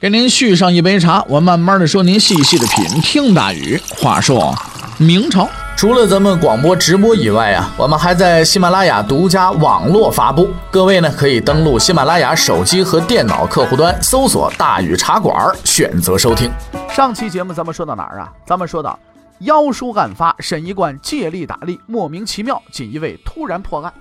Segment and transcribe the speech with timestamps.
[0.00, 2.84] 给您续上一杯茶，我慢慢的说，您细细的品。
[3.00, 4.54] 听大宇话说，
[4.96, 10.50] 明朝除了咱们广播直播以外啊，我们还在喜马拉雅独家网络发布。
[10.70, 16.48] 各位呢，可以登录喜马拉雅手机和电脑客户端，搜索“大宇茶馆”，选择收听。
[16.88, 18.32] 上期节目咱们说到哪儿啊？
[18.46, 18.96] 咱们说到
[19.40, 23.92] 妖书案发，沈一贯借力打力，莫名其妙，锦衣卫突然破案。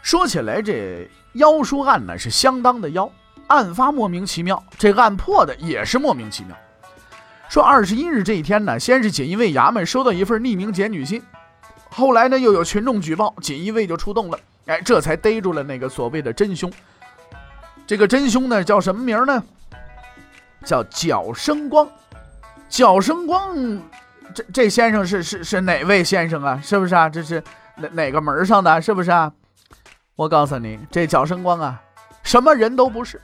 [0.00, 3.06] 说起来，这妖书案呢是相当的妖。
[3.48, 6.56] 案发莫名其妙，这案破的也是莫名其妙。
[7.48, 11.22] 说二十一日这一天呢，先是锦衣卫衙门收到一份匿名检举信，
[11.90, 16.72] 后来呢又有群众举报，锦衣卫就出动了，哎，这才逮住了那个所谓的真凶。
[17.86, 19.42] 这个真凶呢叫什么名呢？
[20.64, 21.86] 叫角生光。
[22.68, 23.54] 角生光，
[24.34, 26.60] 这这先生是是是哪位先生啊？
[26.64, 27.08] 是不是啊？
[27.08, 27.44] 这是
[27.76, 28.80] 哪哪个门上的？
[28.80, 29.30] 是不是啊？
[30.16, 31.80] 我告诉你，这角生光啊，
[32.22, 33.20] 什么人都不是。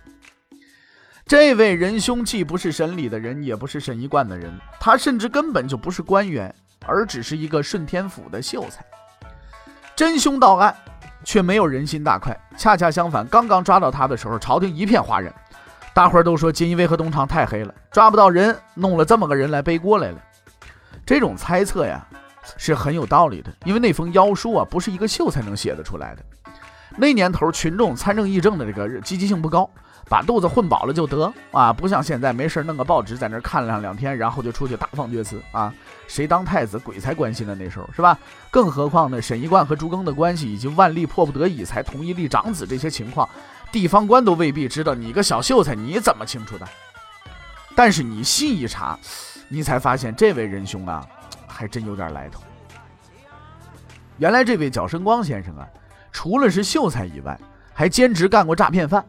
[1.31, 6.53] 这位仁兄既不是审理的人，也不是沈一贯的人，他甚至根本就不是官员，
[6.85, 8.85] 而只是一个顺天府的秀才。
[9.95, 10.75] 真凶到案，
[11.23, 15.33] 却没有人心大快，恰恰相反，刚刚抓到他的时候，朝廷一片哗然，
[15.95, 20.21] 大伙儿都说锦衣卫和东厂太黑了，抓不到人，弄了这么个人来背锅来了。
[21.07, 22.05] 这种猜测呀，
[22.57, 26.25] 是很有道理的，因为那封妖书啊，不是一个秀才能写得出来的。
[26.97, 29.71] 那年头，群众参政议政的这个积极性不高。
[30.11, 35.73] 把肚子混饱了就得啊，不像现在没事弄个报纸在那看上两天，然后就出去大放厥词啊。
[36.09, 37.55] 谁当太子，鬼才关心呢？
[37.57, 38.19] 那时候是吧？
[38.51, 43.29] 更何况呢，沈一贯和朱庚的关系，以及万历迫不得已才同意立长子这些情况，
[43.71, 44.97] 地方官都未必知道。
[44.97, 46.67] 你个小秀才，你怎么清楚的？
[47.77, 48.99] 但是你细一查，
[49.49, 51.07] 你才发现这位仁兄啊，
[51.47, 52.43] 还真有点来头。
[54.19, 55.65] 原来这位角生光先生啊，
[56.11, 57.39] 除了是秀才以外，
[57.73, 59.07] 还兼职干过诈骗犯。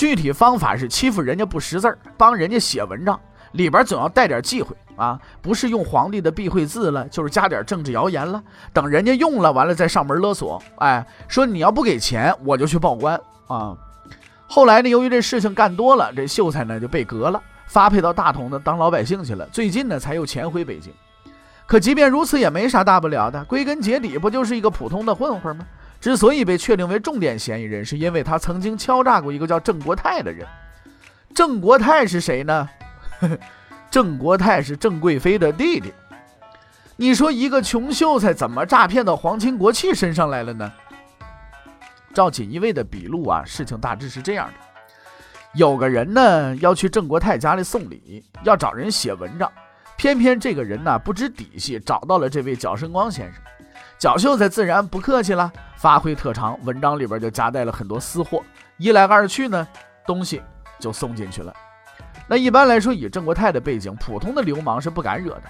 [0.00, 3.20] 具体方法是欺负人家不识字儿，帮人家写文章，
[3.52, 8.42] 里边总要带点忌讳啊，不是用皇帝的避讳字了，就是加点政治谣言了。
[8.72, 13.76] 等人家用了，完了再上门勒索，哎，说你要不给钱，我就去报官啊。
[14.46, 19.46] 后来呢，由于这事情干多了，这秀才呢就被革了，发配到大同呢当老百姓去了。
[19.52, 20.90] 最近呢才又潜回北京。
[21.66, 25.66] 可即便如此，也没啥大不了的，归根结底不就是一个普通的混混吗？
[26.00, 30.46] 之所以被确定为重点嫌疑人，是因为他曾经敲诈过一个叫郑国泰的人。
[31.34, 32.68] 郑国泰是谁呢？
[33.90, 35.92] 郑国泰是郑贵妃的弟弟。
[36.96, 40.72] 你说一个穷秀才怎么诈骗到皇亲国戚身上来了呢？
[42.12, 44.54] 照锦衣卫的笔录啊，事情大致是这样的：
[45.54, 49.50] 有个人呢要去郑国泰家里送礼，要找人写文章，
[49.96, 53.42] 偏偏这个人呢不知底细，找到了这位蒋生光先生。
[54.00, 55.52] 角秀才自然不客气了。
[55.76, 58.42] 发挥特长，文章里边就夹带了很多私货，
[58.78, 59.68] 一来二去呢，
[60.06, 60.42] 东西
[60.78, 61.54] 就送进去了。
[62.26, 65.42] 那一般来说，以郑国泰的背景，普通的流氓是不敢惹的。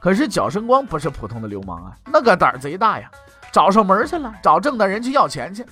[0.00, 3.10] 可是角生光不是普通的流氓啊，那个胆儿贼大呀，
[3.52, 5.62] 找上门去了，找郑大人去要钱去。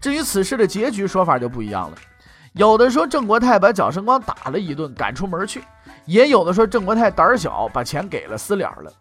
[0.00, 1.96] 至于此事的结局，说法就不一样了。
[2.52, 5.60] 有的说郑国泰把角生光打了一顿，赶出门去；
[6.04, 8.92] 也有的说郑国泰胆小，把钱给了，私了了。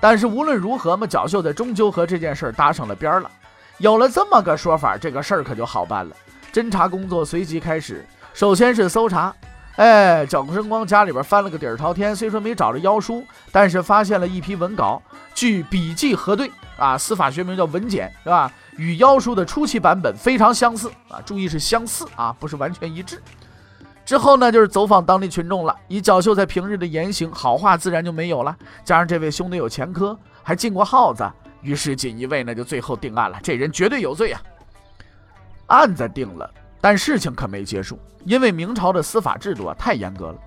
[0.00, 3.30] 但是无论如何嘛，角秀才终究和这件事搭上了边儿了。
[3.78, 6.14] 有了这么个说法，这个事儿可就好办了。
[6.52, 9.34] 侦查工作随即开始，首先是搜查。
[9.76, 15.02] 哎，蒋生光家里边翻了个底儿朝天，虽说没找着妖书，但是发现了一批文稿，
[15.34, 18.52] 据笔记核对啊，司法学名叫文简，是吧？
[18.76, 23.20] 与妖书的初期版本非常相似啊，注意是相似啊，不是完全一致。
[24.04, 25.74] 之后呢，就是走访当地群众了。
[25.88, 28.56] 以角秀才平日的言行，好话自然就没有了。
[28.84, 31.24] 加上这位兄弟有前科，还进过耗子。
[31.62, 34.42] 于是锦衣卫呢就最后定案了，这人绝对有罪啊！
[35.68, 40.38] 案子定了，但事情可没结束，因为明朝的司法制度啊太严格了，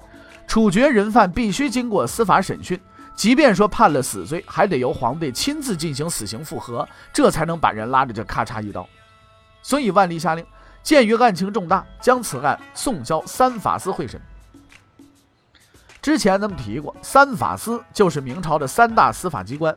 [0.45, 2.79] 处决人犯必须经过司法审讯，
[3.15, 8.87] 即便说判了死罪，还得由皇帝亲自进行死刑复核，这才能把人拉着就咔嚓一刀。
[9.63, 10.45] 所以万历下令，
[10.87, 14.17] 鉴于案情重大，将此案送交三法司会审。
[16.01, 19.75] 之前咱们提过，三法司就是明朝的三大司法机关。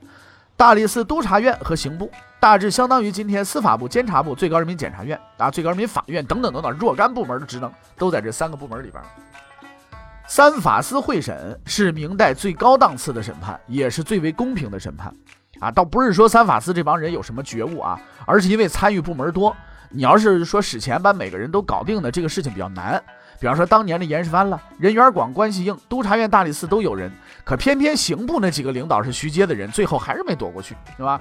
[0.57, 2.09] 大理寺督察院和刑部
[2.39, 9.03] 大致相当于今天司法部、监察部、最高人民检察院啊、最高人民法院等等等等若干部门的职能都在这三个部门里边。
[10.29, 15.13] 三法司会审是明代最高档次的审判，也是最为公平的审判。
[15.59, 19.57] 啊，倒不是说三法司这帮人有什么觉悟啊，而是因为参与部门多。
[19.91, 23.03] 你要是说史前把每个人都搞定的这个事情比较难。
[23.39, 27.11] 比方说当年的严世蕃了，人缘广，关系硬，督察院、大理寺都有人，
[27.43, 31.21] 可偏偏刑部那几个领导是徐阶的人，最后还是没躲过去，对吧？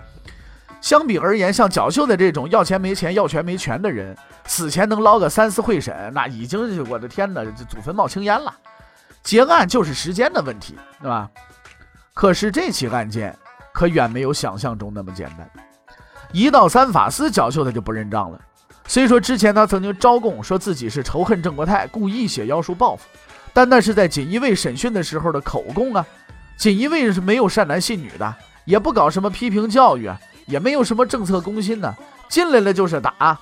[0.82, 8.54] 相比而言，像角秀的这种要钱没钱、要权没权的人，死前能捞个三司会审，那已经是我的天哪，这祖坟冒青烟了。
[9.24, 11.30] 结案就是时间的问题，对吧？
[12.14, 13.34] 可是这起案件
[13.74, 15.50] 可远没有想象中那么简单。
[16.34, 18.40] 一到三法司，角秀他就不认账了。
[18.90, 23.04] 虽说之前他曾经招供说自己是仇恨郑国泰，故意写妖书报复，
[23.54, 26.04] 但那是在锦衣卫审讯的时候的口供啊。
[26.58, 30.10] 锦衣卫是没有善男信女的，也不搞什么批评教育，
[30.48, 31.96] 也没有什么政策攻心呢。
[32.30, 33.40] 进来了就是打，啊，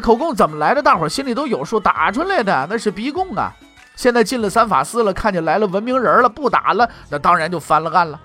[0.00, 0.82] 口供怎么来的？
[0.82, 3.52] 大伙心里都有数，打出来的那是逼供啊。
[3.96, 8.18] 现在进了三法司了，看见来了文明人了，不打了，那当然就翻了案了。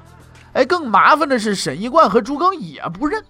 [0.53, 3.21] 哎，更麻烦的是沈一贯和朱庚也不认。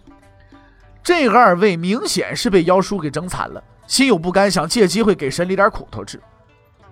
[1.03, 6.21] 这二位明显是被妖叔给整惨了，心有不甘，想借机会给审理点苦头吃。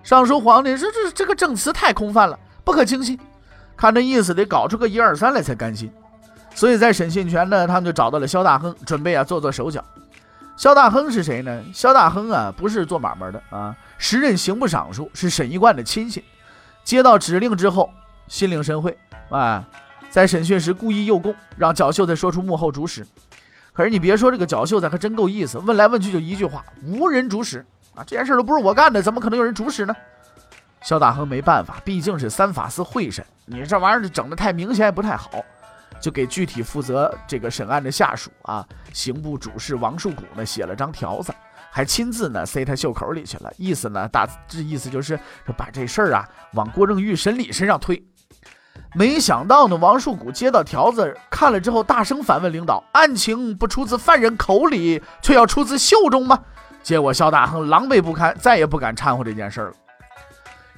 [0.02, 3.18] 尚书皇帝说：“这这个证词太空泛了，不可轻信。
[3.76, 5.92] 看这意思，得搞出个一二三来才甘心。”
[6.54, 9.84] 所以在审讯权呢，他们就找到了萧大亨，准备啊做做手脚。
[10.56, 11.62] 萧大亨是谁呢？
[11.72, 16.22] 萧大亨啊，不是做买卖的啊，时任刑部尚书，是沈一贯的亲信。
[16.82, 17.88] 接到指令之后，
[18.26, 18.98] 心领神会
[19.30, 19.64] 啊，
[20.10, 23.06] 在审讯时故意诱供，让蒋秀才说出幕后主使。
[23.80, 28.04] 可是你别说，这个脚秀才可真够意思，问来问去就一句话：无人主使啊！
[28.06, 29.96] 这件事都不是我干的，怎么可能有人主使呢？
[30.82, 35.30] 萧大亨没办法，毕竟是三法司会审，你这玩意儿整的太明显也不太好，
[35.98, 38.62] 就给具体负责这个审案的下属啊，
[38.92, 41.32] 刑部主事王树谷呢写了张条子，
[41.70, 48.04] 还亲自呢塞他袖口里去了，意思呢大致意思就是说把这事儿啊往郭正玉审理身上推。
[48.94, 56.38] 没想到呢，王树谷接到条子看了之后，大声反问领导：“案情不出自犯人口里，却要出自袖中吗？”
[56.82, 59.72] 结果萧大亨狼狈不堪，再也不敢掺和这件事了。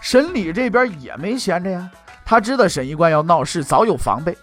[0.01, 1.91] 审理这边也没闲着呀，
[2.25, 4.37] 他知道沈一贯要闹事，早有防备。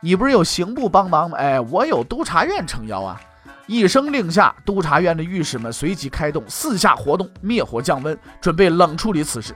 [0.00, 1.36] 你不是有刑部帮忙吗？
[1.36, 3.20] 哎，我有督察院撑腰啊！
[3.66, 9.54] 一声令下，督察院的御史们随即开动，四下活动，灭火降温，准备冷处理此事。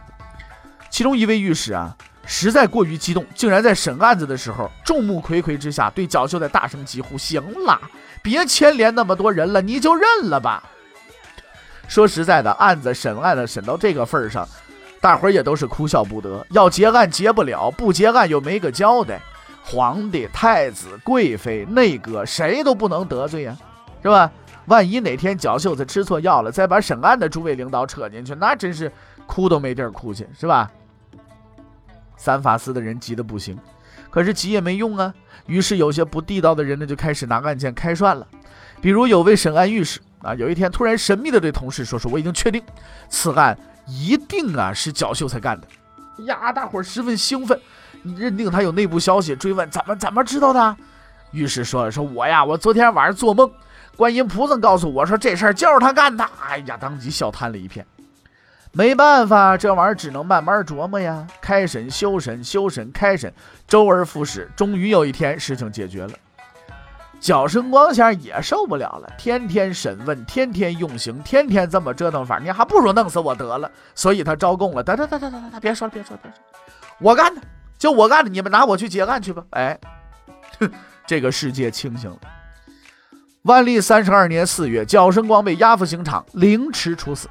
[0.91, 1.97] 其中一位御史啊。
[2.26, 7.81] 实在过于激动，竟然在审案子的时候，众目睽睽之下对蒋秀才大声疾呼：“行了，
[8.23, 10.62] 别牵连那么多人了，你就认了吧。”
[11.87, 14.49] 说实在的，案子审案的审到这个份上，
[15.00, 16.47] 大伙儿也都是哭笑不得。
[16.50, 19.20] 要结案结不了，不结案又没个交代，
[19.62, 23.55] 皇帝、太子、贵妃、内阁谁都不能得罪呀，
[24.03, 24.31] 是吧？
[24.67, 28.91] 万一哪天脚秀才吃错药了，再把审案的诸位领导扯进去，那真是
[29.27, 30.70] 哭都没地儿哭去，是吧？
[32.17, 33.59] 三法司的人急得不行，
[34.11, 35.13] 可是急也没用啊。
[35.47, 38.27] 于是有些不地道的人呢，就开始拿案件开涮了。
[38.81, 42.63] 比如有位审案御史啊，有一天突然神秘的对同事说：“说我已经确定，
[43.09, 45.67] 此案一定啊是角秀才干的。”
[46.27, 47.61] 呀，大伙儿十分兴奋，
[48.17, 50.77] 认定他有内部消息，追问怎么怎么知道的。
[51.33, 53.51] 御史说了：“说我呀，我昨天晚上做梦，
[53.97, 57.85] 观音菩萨告诉我说这事儿就是他干的。”哎呀，当即笑瘫了一片。
[58.76, 61.25] 没办法，这玩意儿只能慢慢琢磨呀。
[61.41, 63.32] 开审、休审、休审、开审，
[63.69, 64.50] 周而复始。
[64.56, 66.11] 终于有一天，事情解决了。
[67.21, 73.70] 角生光先生也受不了了，天天审问，天天用刑，天天这么折腾法，你还不如弄死我得了。
[73.94, 74.82] 所以他招供了。
[74.82, 77.41] 得得得得得得，别说了，别说了，别说了，我干的，
[77.79, 79.44] 就我干的，你们拿我去结案去吧。
[79.51, 79.79] 哎，
[80.58, 80.69] 哼，
[81.06, 82.19] 这个世界清醒了。
[83.43, 87.29] 万历三十二年四月，角生光被押赴刑场，凌迟处死。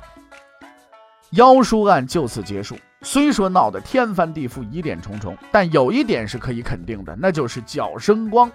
[1.34, 2.78] 妖书案就此结束。
[3.02, 8.52] 虽说闹得天翻地覆、疑点重重，但有一点是可以肯定的，那就是角生光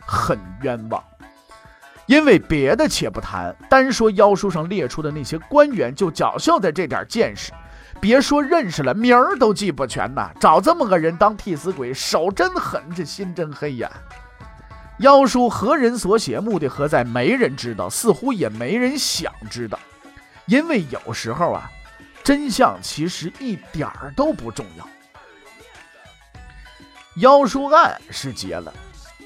[0.00, 1.02] 很冤枉。
[2.06, 7.52] 因为别的且不谈，单说妖书上列出的那些官员，就角秀的这点见识，
[8.00, 10.30] 别说认识了，名儿都记不全呐。
[10.40, 13.90] 找这么个人当替死鬼，手真狠，这心真黑呀。
[14.98, 17.04] 妖书何人所写，目的何在？
[17.04, 19.78] 没人知道，似乎也没人想知道，
[20.46, 21.70] 因为有时候啊。
[22.22, 24.88] 真相其实一点儿都不重要。
[27.16, 28.72] 妖书案是结了，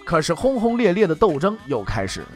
[0.05, 2.29] 可是轰轰烈烈的斗争又开始了。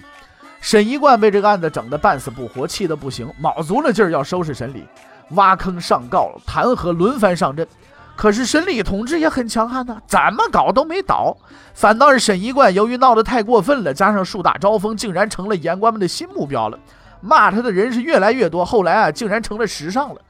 [0.61, 4.87] 沈一贯被这个案子整得半死不活，气得不行，卯足了劲儿要收拾审理，
[5.31, 7.67] 挖坑上告，弹劾轮番上阵。
[8.15, 11.35] 可是审理同志也很强悍呐，怎么搞都没倒，
[11.73, 16.79] 反倒是沈一贯由于闹得太过分了，加上树大招风，竟然成了言官们的新目标了。
[17.23, 20.21] 骂他的人是越来越多，后来啊，竟然成了时尚了。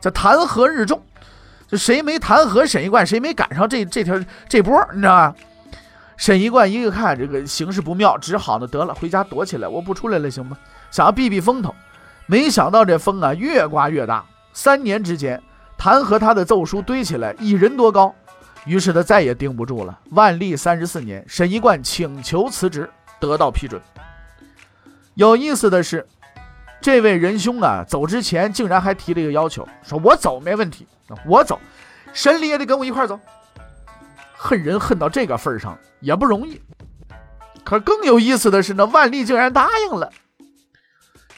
[0.00, 1.02] 叫弹劾日重，
[1.68, 5.34] 就谁没弹劾沈一贯，谁没赶上这这条这波，你知道吧？
[6.16, 10.56] 沈一贯一个看这个形势不妙，只好呢得了，回家躲起来，我不出来了，行吗？
[10.90, 11.74] 想要避避风头，
[12.26, 14.24] 没想到这风啊越刮越大。
[14.52, 15.42] 三年之间，
[15.78, 18.14] 弹劾他的奏书堆起来一人多高，
[18.66, 19.98] 于是他再也顶不住了。
[20.10, 23.80] 万历三十四年，沈一贯请求辞职，得到批准。
[25.14, 26.06] 有意思的是，
[26.80, 30.86] 这位仁兄啊，走之前竟然还提了一个要求，说我走没问题，
[31.26, 31.60] 我走，
[32.12, 33.18] 沈礼也得跟我一块走。
[34.36, 36.58] 恨人恨到这个份上也不容易，
[37.62, 40.10] 可更有意思的是呢，万历竟然答应了，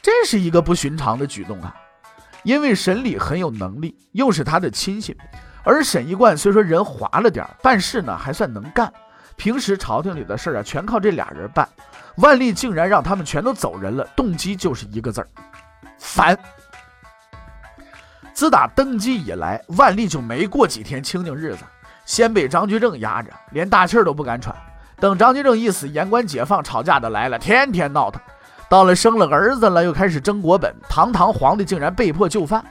[0.01, 1.75] 这是一个不寻常的举动啊！
[2.43, 5.13] 因为沈礼很有能力，又是他的亲信，
[5.65, 8.91] 而沈一贯虽说人滑了点办事呢还算能干，
[9.35, 11.67] 平时朝廷里的事儿啊全靠这俩人办，
[12.17, 15.27] 万历竟然让他们全都走人了，动机就是一个字儿：
[15.97, 16.37] 烦。
[18.33, 21.63] 自打登基以来，万历就没过几天清静日子。
[22.05, 24.53] 先被张居正压着，连大气都不敢喘。
[24.97, 28.21] 等张居正一死，言官解放，吵架的来了，天天闹腾。
[28.67, 30.73] 到了生了儿子了，又开始争国本。
[30.89, 32.63] 堂堂皇帝竟然被迫就范。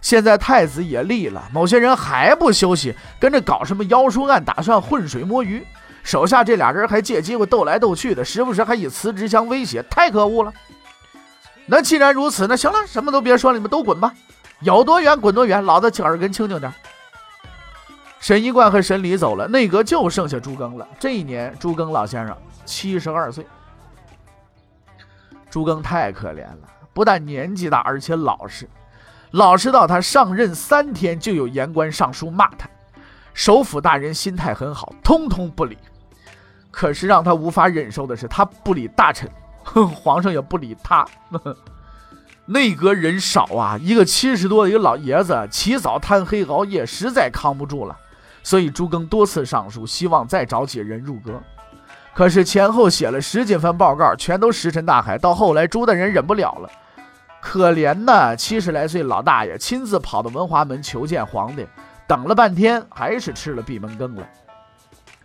[0.00, 5.64] 现在太子也立了，某些人还不休息，跟着搞什么妖书案，打算浑水摸鱼。
[6.02, 10.52] 手下这俩人还借机会斗来斗去的，时不时还以辞职相威胁，太可恶了。
[11.66, 14.12] 那既然如此，那行了，什么都别说了，你们都滚吧，
[14.60, 16.72] 有多远滚多远，老子耳根清净点。
[18.18, 20.86] 沈一贯和沈礼走了，内阁就剩下朱庚了。
[20.98, 23.46] 这一年，朱庚老先生七十二岁。
[25.48, 26.58] 朱庚太可怜了，
[26.92, 28.68] 不但年纪大，而且老实，
[29.30, 32.68] 老实到他上任三天就有言官上书骂他。
[33.32, 35.78] 首辅大人心态很好，通通不理。
[36.70, 39.28] 可是让他无法忍受的是，他不理大臣，
[39.64, 41.06] 哼， 皇上也不理他。
[42.46, 47.96] 内阁人少啊，一个七十多的一个老爷子，起早贪黑熬夜，实在扛不住了。
[48.42, 51.40] 所以朱庚多次上书，希望再找几人入阁，
[52.14, 55.16] 可是前后写了十几份报告，全都石沉大海。
[55.18, 56.68] 到后来，朱大人忍不了了，
[57.40, 61.66] 可怜呐，七十来岁老大爷亲自跑到文华门求见皇帝，
[62.08, 64.26] 等了半天，还是吃了闭门羹了。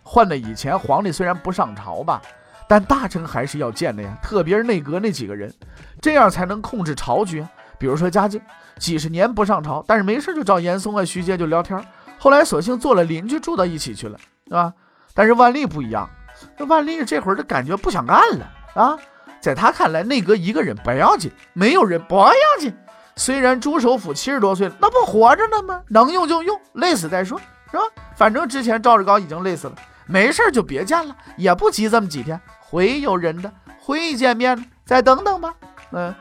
[0.08, 2.22] 换了以前，皇帝虽然不上朝吧，
[2.68, 5.52] 但大臣还是要见的呀，特别是内阁那几个人，
[6.00, 7.44] 这样才能控制朝局。
[7.76, 8.40] 比如说嘉靖，
[8.78, 11.84] 几十年不上朝，但是没事就找严嵩啊、徐阶就聊天。
[12.18, 14.72] 后来索性做了邻居，住到一起去了，是吧？
[15.12, 16.08] 但是万历不一样，
[16.56, 18.96] 那万历这会儿就感觉不想干了啊！
[19.40, 22.74] 在他看来，内阁一个人不要紧，没有人不要紧。
[23.16, 25.82] 虽然朱首辅七十多岁了，那不活着呢吗？
[25.88, 27.38] 能用就用，累死再说，
[27.70, 27.82] 是吧？
[28.14, 29.74] 反正之前赵志高已经累死了，
[30.06, 35.54] 没事就别见了，也不急这么几天，会有人的，会见面，再等等吧。
[35.90, 36.14] 嗯，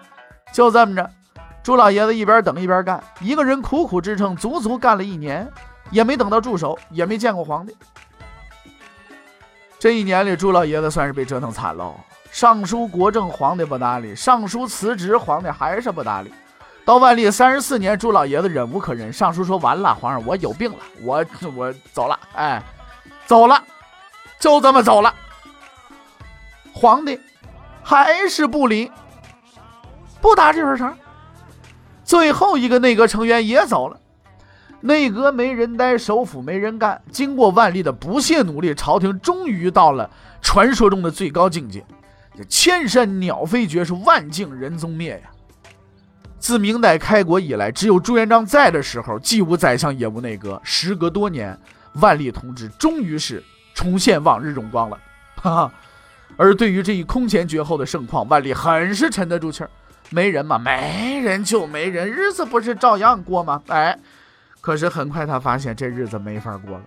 [0.52, 1.10] 就这么着，
[1.64, 5.50] 朱老爷子一边等一边干，一个人苦苦支撑，足足干了一年。
[5.92, 7.78] 也没等到助手，也没见过皇帝。
[9.78, 11.94] 这一年里，朱老爷子算是被折腾惨喽。
[12.32, 16.34] 上书国政，皇帝不搭理；上书辞职，皇帝还是不搭理。
[16.84, 21.24] 到万历三十四年，朱老爷子忍无可忍，上书说：“完了，皇上，我有病了，我
[21.56, 22.62] 我走了，哎，
[23.28, 23.64] 走了，
[24.46, 25.12] 就这么走了。”
[26.72, 27.20] 皇帝
[27.82, 28.92] 还是不理，
[30.22, 30.96] 不搭这份茬。
[32.04, 34.00] 最后一个内阁成员也走了。
[34.82, 37.02] 内阁没人待，首辅没人干。
[37.10, 40.08] 经过万历的不懈努力，朝廷终于到了
[40.44, 41.84] 传说中的最高境界。
[42.38, 45.32] 这千山鸟飞绝，是万径人踪灭呀！
[46.38, 50.62] 自明代开国以来，只有朱元璋在的时候，既无宰相，也无内阁。
[50.64, 51.60] 时隔多年，
[51.96, 53.44] 万历同志终于是
[53.76, 54.98] 重现往日荣光了。
[55.36, 55.74] 哈哈！
[56.38, 59.70] 而对于这一空前绝后的盛况，万历很是沉得住气儿。
[60.10, 63.62] 没人嘛，没人就没人，日子不是照样过吗？
[63.68, 64.00] 哎。
[64.60, 66.84] 可是很快，他发现这日子没法过了。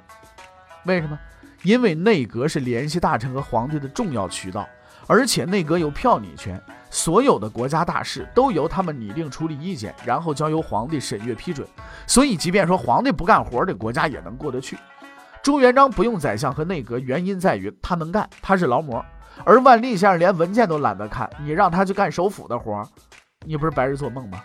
[0.85, 1.17] 为什么？
[1.63, 4.69] 因为内阁是联系大臣和皇帝的重要渠道，
[5.07, 11.67] 而且内阁有票拟权，所有的国家大事都由他们拟定处理意见，然后交由皇帝审阅批准。
[12.07, 14.77] 所以，即便说皇帝不干活，这国家也能过得去。
[15.49, 19.03] 朱元璋不用宰相和内阁，原因在于他能干，他是劳模。
[19.47, 22.87] 而万历先生连文件都懒得看，你让他去干首辅的活，
[23.47, 24.45] 你不是白日做梦吗？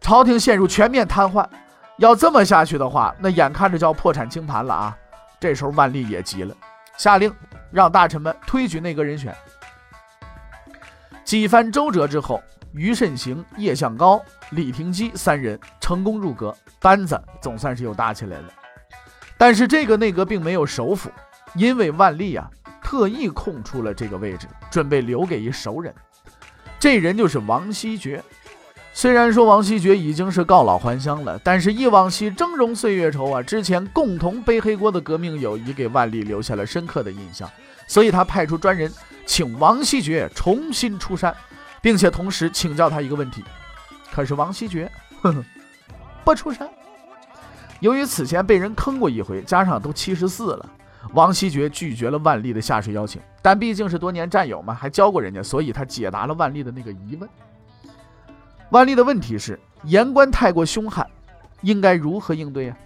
[0.00, 1.44] 朝廷陷入全面瘫痪。
[1.96, 4.96] 要这么下去的话，那眼看着就要破产清盘了啊！
[5.40, 6.54] 这时候万历也急了，
[6.96, 7.34] 下令
[7.72, 9.34] 让大臣们推举内阁人选。
[11.24, 12.40] 几番周折之后，
[12.72, 18.44] 于慎行、叶向高、李廷基三人成功入阁，班子总算是又搭起来了。
[19.38, 21.10] 但是这个内阁并没有首辅，
[21.54, 22.50] 因为万历啊
[22.82, 25.94] 特意空出了这个位置，准备留给一熟人。
[26.78, 28.22] 这人就是王希爵。
[28.92, 37.48] 虽然说王希爵已经是告老还乡了，但是忆往昔峥嵘岁月稠啊，之前共同背黑锅的革命友谊给万历留下了深刻的印象，
[37.86, 38.92] 所以他派出专人
[39.24, 41.32] 请王希爵重新出山，
[41.80, 43.44] 并且同时请教他一个问题。
[44.10, 44.90] 可是王希爵，
[45.22, 45.44] 呵呵，
[46.24, 46.68] 不出山。
[47.80, 50.68] 由于此前被人坑过一回，加上都七十四了，
[51.12, 53.20] 王希爵拒绝了万历的下水邀请。
[53.40, 57.28] 但毕竟是多年战友嘛，还教过人家，所以他解答了万历的那个疑问。
[58.70, 61.06] 万历的问题是：言官太过凶悍，
[61.62, 62.76] 应该如何应对呀？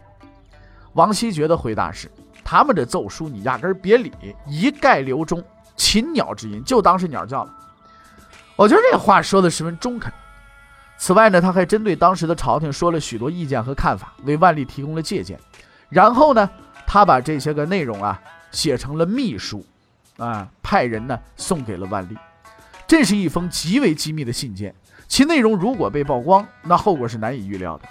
[0.92, 2.10] 王希爵的回答是：
[2.44, 4.12] 他们这奏书你压根别理，
[4.46, 5.42] 一概留中，
[5.74, 7.54] 禽鸟之音，就当是鸟叫了。
[8.56, 10.12] 我觉得这话说的十分中肯。
[11.02, 15.36] 此外呢，他还针对当时的朝廷说了许多意见和看法，为万历提供了借鉴。
[15.88, 16.48] 然后呢，
[16.86, 19.66] 他把这些个内容啊写成了密书，
[20.16, 22.16] 啊，派人呢送给了万历。
[22.86, 24.72] 这是一封极为机密的信件。
[25.08, 27.88] 其内容如果被曝光，那后果是难以预料的。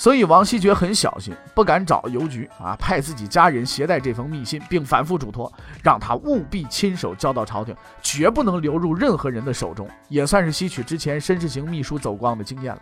[0.00, 5.52] 所以王希爵很小心，不敢找邮局啊，派自己家人携带这封密信，并反复嘱托，
[5.82, 12.80] 让他务必亲手交到朝廷，绝不能流入任何人的手中，也算是吸取之前申世行秘书走光的经验了。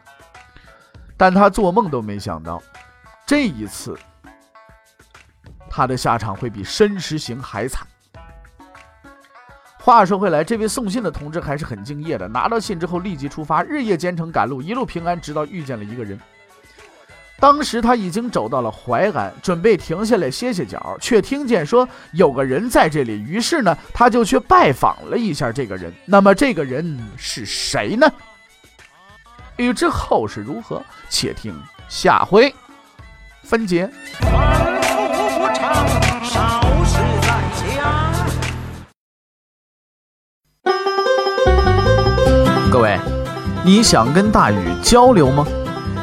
[1.16, 2.62] 但他做梦都没想到，
[3.24, 3.98] 这一次
[5.70, 7.86] 他的下场会比申时行还惨。
[9.78, 12.28] 话说回来，这位送信的同志还是很敬业的。
[12.28, 16.20] 拿到信之后，立即出发，日夜兼程赶路，一路平安，直到遇见了一个人。
[17.38, 23.12] 当时他已经走到了淮安，准备停下来歇歇脚，却听见说有个人在这里。
[23.12, 25.92] 于是呢，他就去拜访了一下这个人。
[26.06, 28.10] 那么这个人是谁呢？
[29.56, 31.54] 欲知后事如何，且听
[31.88, 32.54] 下回
[33.42, 33.90] 分解。
[42.72, 42.98] 各位，
[43.62, 45.46] 你想跟大禹交流吗？